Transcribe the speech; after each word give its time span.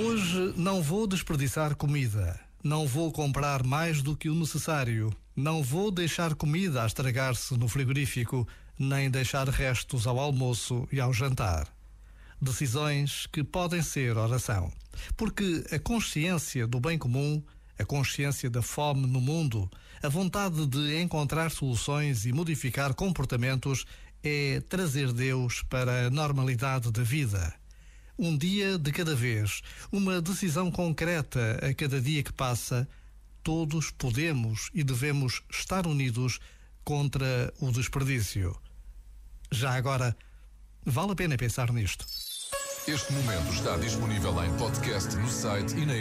Hoje 0.00 0.54
não 0.56 0.80
vou 0.80 1.08
desperdiçar 1.08 1.74
comida. 1.74 2.38
Não 2.62 2.86
vou 2.86 3.10
comprar 3.10 3.64
mais 3.64 4.00
do 4.00 4.16
que 4.16 4.28
o 4.28 4.34
necessário. 4.34 5.12
Não 5.34 5.60
vou 5.60 5.90
deixar 5.90 6.36
comida 6.36 6.84
a 6.84 6.86
estragar-se 6.86 7.58
no 7.58 7.66
frigorífico, 7.66 8.46
nem 8.78 9.10
deixar 9.10 9.48
restos 9.48 10.06
ao 10.06 10.20
almoço 10.20 10.86
e 10.92 11.00
ao 11.00 11.12
jantar. 11.12 11.66
Decisões 12.40 13.26
que 13.26 13.42
podem 13.42 13.82
ser 13.82 14.16
oração. 14.16 14.72
Porque 15.16 15.64
a 15.72 15.80
consciência 15.80 16.64
do 16.64 16.78
bem 16.78 16.96
comum, 16.96 17.42
a 17.76 17.84
consciência 17.84 18.48
da 18.48 18.62
fome 18.62 19.04
no 19.04 19.20
mundo, 19.20 19.68
a 20.00 20.08
vontade 20.08 20.64
de 20.64 21.02
encontrar 21.02 21.50
soluções 21.50 22.24
e 22.24 22.32
modificar 22.32 22.94
comportamentos 22.94 23.84
é 24.22 24.62
trazer 24.68 25.12
Deus 25.12 25.60
para 25.68 26.06
a 26.06 26.10
normalidade 26.10 26.92
da 26.92 27.02
vida 27.02 27.52
um 28.18 28.36
dia 28.36 28.76
de 28.78 28.90
cada 28.90 29.14
vez, 29.14 29.62
uma 29.92 30.20
decisão 30.20 30.70
concreta 30.70 31.58
a 31.62 31.72
cada 31.72 32.00
dia 32.00 32.22
que 32.22 32.32
passa, 32.32 32.88
todos 33.42 33.90
podemos 33.90 34.70
e 34.74 34.82
devemos 34.82 35.42
estar 35.50 35.86
unidos 35.86 36.40
contra 36.84 37.52
o 37.60 37.70
desperdício. 37.70 38.56
Já 39.52 39.74
agora, 39.74 40.16
vale 40.84 41.12
a 41.12 41.16
pena 41.16 41.36
pensar 41.36 41.72
nisto. 41.72 42.04
Este 42.86 43.12
momento 43.12 43.52
está 43.52 43.76
disponível 43.76 44.42
em 44.42 44.56
podcast 44.56 45.14
no 45.16 45.28
site 45.28 45.76
e 45.76 45.86
na. 45.86 45.98